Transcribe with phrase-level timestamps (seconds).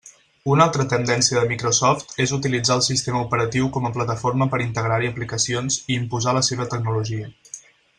[0.51, 5.15] Una altra tendència de Microsoft és utilitzar el sistema operatiu com a plataforma per integrar-hi
[5.15, 7.35] aplicacions i imposar la seva tecnologia.